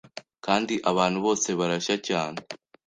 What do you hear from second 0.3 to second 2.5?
Kandi abantu bose barashya cyane